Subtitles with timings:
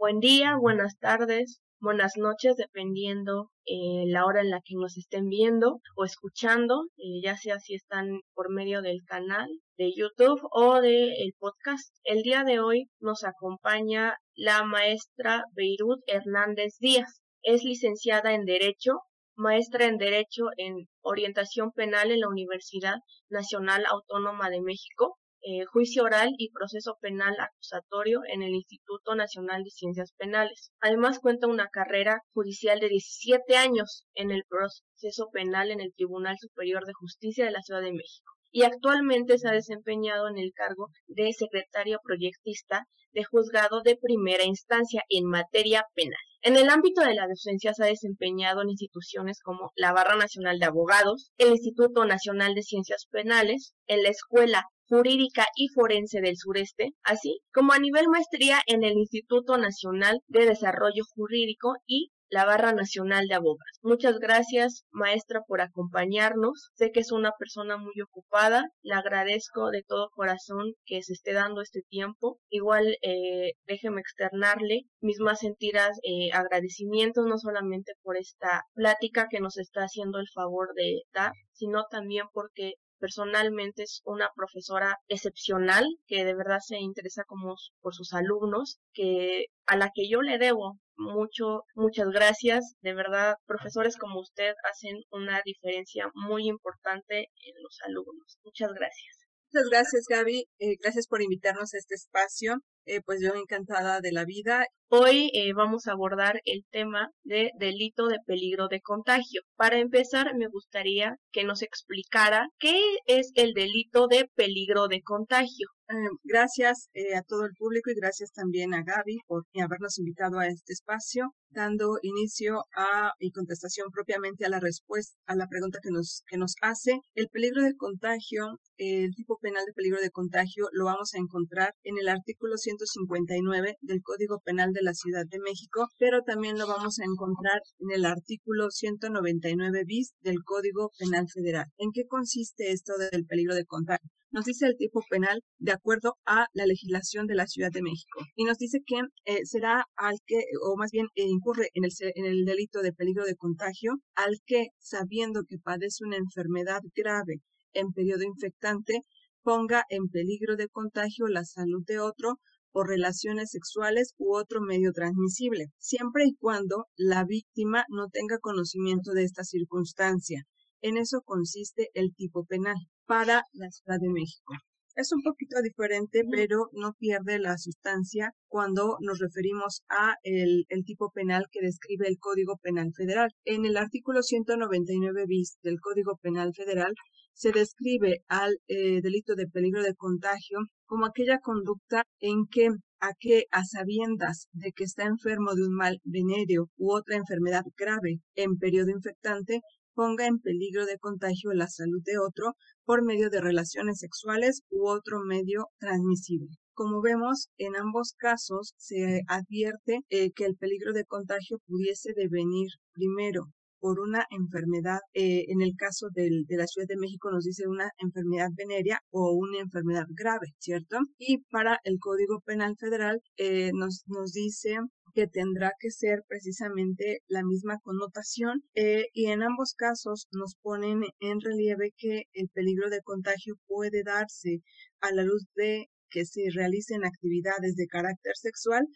[0.00, 5.28] Buen día, buenas tardes, buenas noches, dependiendo eh, la hora en la que nos estén
[5.28, 10.80] viendo o escuchando, eh, ya sea si están por medio del canal de YouTube o
[10.80, 11.96] del el podcast.
[12.04, 17.20] El día de hoy nos acompaña la maestra Beirut Hernández Díaz.
[17.42, 19.00] Es licenciada en Derecho,
[19.34, 22.98] maestra en Derecho en Orientación Penal en la Universidad
[23.30, 29.64] Nacional Autónoma de México eh, juicio oral y proceso penal acusatorio en el Instituto Nacional
[29.64, 30.72] de Ciencias Penales.
[30.80, 36.36] Además cuenta una carrera judicial de 17 años en el proceso penal en el Tribunal
[36.38, 40.52] Superior de Justicia de la Ciudad de México y actualmente se ha desempeñado en el
[40.54, 46.18] cargo de secretario proyectista de juzgado de primera instancia en materia penal.
[46.40, 50.58] En el ámbito de la docencia se ha desempeñado en instituciones como la Barra Nacional
[50.58, 56.36] de Abogados, el Instituto Nacional de Ciencias Penales, en la Escuela Jurídica y Forense del
[56.36, 62.44] Sureste, así como a nivel maestría en el Instituto Nacional de Desarrollo Jurídico y la
[62.44, 63.78] Barra Nacional de Abogados.
[63.82, 66.70] Muchas gracias, maestra, por acompañarnos.
[66.74, 68.64] Sé que es una persona muy ocupada.
[68.82, 72.38] Le agradezco de todo corazón que se esté dando este tiempo.
[72.50, 79.40] Igual, eh, déjeme externarle mis más sentidas eh, agradecimientos, no solamente por esta plática que
[79.40, 85.86] nos está haciendo el favor de dar, sino también porque personalmente es una profesora excepcional
[86.06, 90.38] que de verdad se interesa como por sus alumnos, que a la que yo le
[90.38, 92.74] debo mucho, muchas gracias.
[92.80, 98.38] De verdad, profesores como usted hacen una diferencia muy importante en los alumnos.
[98.42, 99.18] Muchas gracias.
[99.50, 100.44] Muchas gracias, Gaby.
[100.58, 102.58] Eh, gracias por invitarnos a este espacio.
[102.88, 104.64] Eh, pues yo encantada de la vida.
[104.90, 109.42] Hoy eh, vamos a abordar el tema de delito de peligro de contagio.
[109.56, 115.68] Para empezar, me gustaría que nos explicara qué es el delito de peligro de contagio.
[115.90, 115.94] Eh,
[116.24, 120.46] gracias eh, a todo el público y gracias también a Gaby por habernos invitado a
[120.46, 125.90] este espacio, dando inicio a y contestación propiamente a la respuesta a la pregunta que
[125.90, 127.00] nos que nos hace.
[127.14, 131.72] El peligro de contagio, el tipo penal de peligro de contagio lo vamos a encontrar
[131.84, 136.66] en el artículo 159 del Código Penal de la Ciudad de México, pero también lo
[136.66, 141.66] vamos a encontrar en el artículo 199 bis del Código Penal Federal.
[141.78, 144.08] ¿En qué consiste esto del peligro de contagio?
[144.30, 148.20] nos dice el tipo penal de acuerdo a la legislación de la Ciudad de México.
[148.36, 151.90] Y nos dice que eh, será al que, o más bien eh, incurre en el,
[152.14, 157.40] en el delito de peligro de contagio, al que, sabiendo que padece una enfermedad grave
[157.72, 159.00] en periodo infectante,
[159.42, 162.38] ponga en peligro de contagio la salud de otro
[162.72, 169.12] por relaciones sexuales u otro medio transmisible, siempre y cuando la víctima no tenga conocimiento
[169.12, 170.44] de esta circunstancia.
[170.80, 172.76] En eso consiste el tipo penal
[173.06, 174.54] para la Ciudad de México.
[174.98, 181.12] Es un poquito diferente, pero no pierde la sustancia cuando nos referimos a el, tipo
[181.12, 183.30] penal que describe el Código Penal Federal.
[183.44, 186.94] En el artículo 199 bis del Código Penal Federal
[187.32, 192.66] se describe al eh, delito de peligro de contagio como aquella conducta en que
[192.98, 197.62] a que a sabiendas de que está enfermo de un mal venéreo u otra enfermedad
[197.76, 199.60] grave en periodo infectante,
[199.98, 202.54] ponga en peligro de contagio la salud de otro
[202.84, 206.56] por medio de relaciones sexuales u otro medio transmisible.
[206.72, 212.68] Como vemos, en ambos casos se advierte eh, que el peligro de contagio pudiese devenir
[212.92, 213.46] primero
[213.80, 217.90] por una enfermedad, eh, en el caso de la Ciudad de México nos dice una
[217.98, 220.98] enfermedad venérea o una enfermedad grave, ¿cierto?
[221.18, 224.78] Y para el Código Penal Federal eh, nos, nos dice
[225.14, 231.02] que tendrá que ser precisamente la misma connotación eh, y en ambos casos nos ponen
[231.20, 234.62] en relieve que el peligro de contagio puede darse
[235.00, 238.86] a la luz de que se realicen actividades de carácter sexual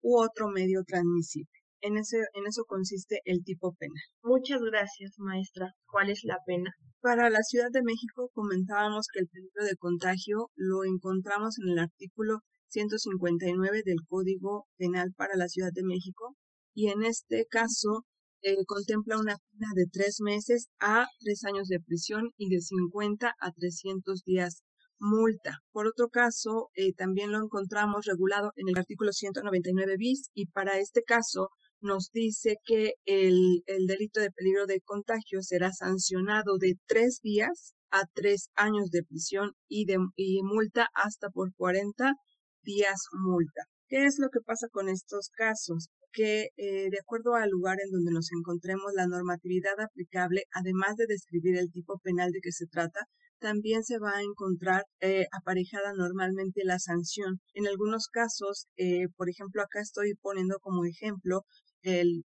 [0.00, 1.61] u otro medio transmisible.
[1.82, 4.02] En, ese, en eso consiste el tipo penal.
[4.22, 5.72] Muchas gracias, maestra.
[5.86, 6.70] ¿Cuál es la pena?
[7.00, 11.78] Para la Ciudad de México comentábamos que el peligro de contagio lo encontramos en el
[11.80, 12.38] artículo
[12.68, 16.36] 159 del Código Penal para la Ciudad de México
[16.72, 18.06] y en este caso
[18.42, 23.34] eh, contempla una pena de tres meses a tres años de prisión y de 50
[23.38, 24.62] a 300 días
[24.98, 25.58] multa.
[25.72, 30.78] Por otro caso, eh, también lo encontramos regulado en el artículo 199 bis y para
[30.78, 31.50] este caso
[31.82, 37.74] nos dice que el, el delito de peligro de contagio será sancionado de tres días
[37.90, 42.14] a tres años de prisión y de y multa hasta por 40
[42.62, 43.64] días multa.
[43.88, 45.88] ¿Qué es lo que pasa con estos casos?
[46.12, 51.06] que eh, de acuerdo al lugar en donde nos encontremos, la normatividad aplicable, además de
[51.06, 53.06] describir el tipo penal de que se trata,
[53.42, 57.40] también se va a encontrar eh, aparejada normalmente la sanción.
[57.54, 61.42] En algunos casos, eh, por ejemplo, acá estoy poniendo como ejemplo
[61.82, 62.24] el,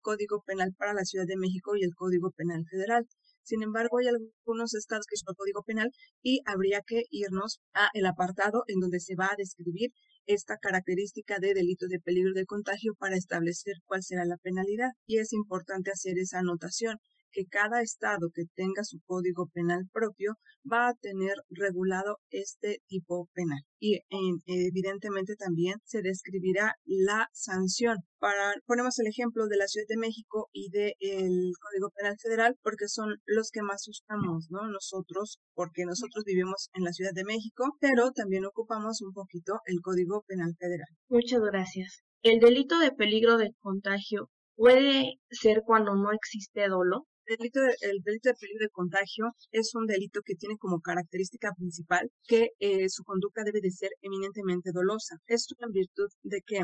[0.00, 3.06] Código Penal para la Ciudad de México y el Código Penal Federal.
[3.42, 5.90] Sin embargo, hay algunos estados que son el Código Penal
[6.22, 9.90] y habría que irnos a el apartado en donde se va a describir
[10.26, 14.90] esta característica de delito de peligro de contagio para establecer cuál será la penalidad.
[15.06, 16.98] Y es importante hacer esa anotación
[17.30, 20.34] que cada estado que tenga su código penal propio
[20.70, 23.60] va a tener regulado este tipo penal.
[23.78, 24.00] Y
[24.46, 27.98] evidentemente también se describirá la sanción.
[28.18, 32.88] Para, ponemos el ejemplo de la Ciudad de México y del Código Penal Federal, porque
[32.88, 34.66] son los que más usamos, ¿no?
[34.68, 39.80] Nosotros, porque nosotros vivimos en la Ciudad de México, pero también ocupamos un poquito el
[39.82, 40.88] Código Penal Federal.
[41.08, 42.02] Muchas gracias.
[42.22, 47.06] El delito de peligro de contagio puede ser cuando no existe dolo.
[47.28, 52.50] El delito, de, peligro de contagio es un delito que tiene como característica principal que
[52.60, 55.16] eh, su conducta debe de ser eminentemente dolosa.
[55.26, 56.60] Esto en virtud de que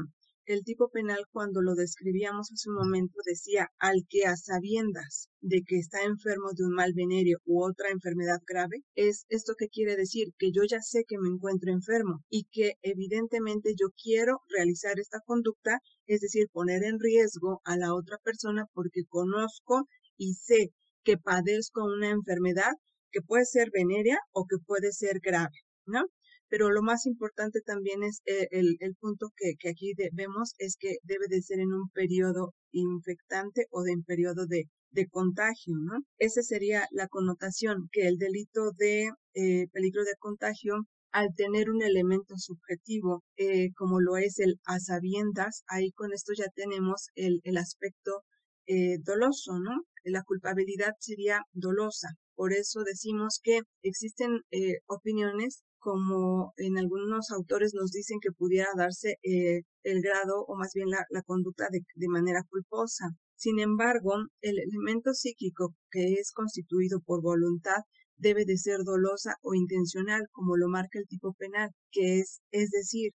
[0.47, 5.63] el tipo penal cuando lo describíamos hace un momento decía al que a sabiendas de
[5.67, 9.97] que está enfermo de un mal venéreo u otra enfermedad grave, es esto que quiere
[9.97, 15.01] decir que yo ya sé que me encuentro enfermo y que evidentemente yo quiero realizar
[15.01, 20.73] esta conducta, es decir, poner en riesgo a la otra persona porque conozco y sé
[21.05, 22.73] que padezco una enfermedad
[23.11, 25.57] que puede ser venérea o que puede ser grave,
[25.87, 26.05] ¿no?
[26.49, 30.77] Pero lo más importante también es eh, el, el, punto que, que aquí vemos es
[30.79, 35.75] que debe de ser en un periodo infectante o de en periodo de, de contagio,
[35.79, 36.01] ¿no?
[36.19, 41.83] Esa sería la connotación, que el delito de eh, peligro de contagio al tener un
[41.83, 47.41] elemento subjetivo eh, como lo es el a sabiendas, ahí con esto ya tenemos el,
[47.45, 48.23] el aspecto
[48.67, 49.83] eh, doloso, ¿no?
[50.05, 52.09] La culpabilidad sería dolosa.
[52.35, 58.69] Por eso decimos que existen eh, opiniones como en algunos autores nos dicen que pudiera
[58.77, 63.11] darse eh, el grado o más bien la, la conducta de, de, manera culposa.
[63.35, 67.83] Sin embargo, el elemento psíquico que es constituido por voluntad
[68.17, 72.71] debe de ser dolosa o intencional, como lo marca el tipo penal, que es, es
[72.71, 73.13] decir,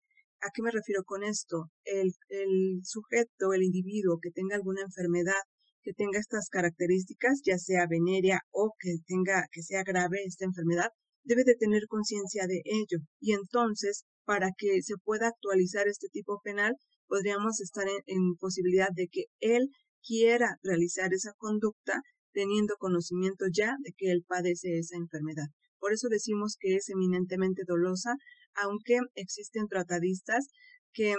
[0.45, 1.71] ¿A qué me refiero con esto?
[1.85, 5.39] El, el sujeto, el individuo que tenga alguna enfermedad,
[5.83, 10.89] que tenga estas características, ya sea venérea o que tenga, que sea grave esta enfermedad,
[11.23, 12.99] debe de tener conciencia de ello.
[13.19, 16.75] Y entonces, para que se pueda actualizar este tipo penal,
[17.07, 19.69] podríamos estar en, en posibilidad de que él
[20.05, 22.01] quiera realizar esa conducta
[22.33, 25.47] teniendo conocimiento ya de que él padece esa enfermedad.
[25.79, 28.15] Por eso decimos que es eminentemente dolosa
[28.55, 30.47] aunque existen tratadistas
[30.93, 31.15] que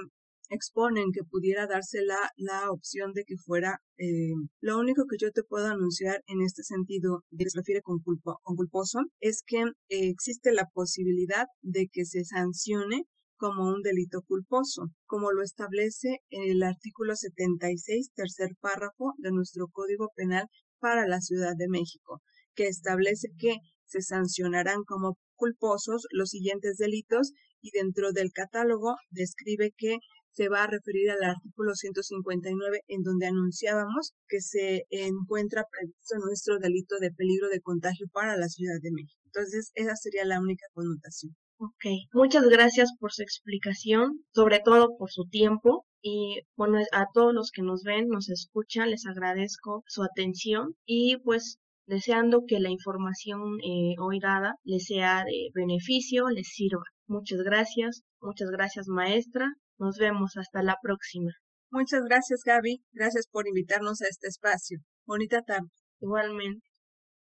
[0.48, 5.30] exponen que pudiera darse la, la opción de que fuera eh, lo único que yo
[5.30, 9.60] te puedo anunciar en este sentido que se refiere con, culpo, con culposo es que
[9.60, 13.04] eh, existe la posibilidad de que se sancione
[13.36, 20.10] como un delito culposo, como lo establece el artículo 76, tercer párrafo de nuestro Código
[20.14, 20.46] Penal
[20.78, 22.22] para la Ciudad de México,
[22.54, 23.56] que establece que
[23.86, 29.98] se sancionarán como culposos los siguientes delitos y dentro del catálogo describe que
[30.34, 36.58] se va a referir al artículo 159 en donde anunciábamos que se encuentra previsto nuestro
[36.58, 39.20] delito de peligro de contagio para la Ciudad de México.
[39.26, 41.34] Entonces, esa sería la única connotación.
[41.58, 45.86] Ok, muchas gracias por su explicación, sobre todo por su tiempo.
[46.02, 51.16] Y bueno, a todos los que nos ven, nos escuchan, les agradezco su atención y
[51.18, 56.82] pues deseando que la información eh, hoy dada les sea de beneficio, les sirva.
[57.06, 61.32] Muchas gracias, muchas gracias maestra, nos vemos hasta la próxima.
[61.70, 64.78] Muchas gracias Gaby, gracias por invitarnos a este espacio.
[65.06, 65.68] Bonita tarde.
[66.00, 66.73] Igualmente.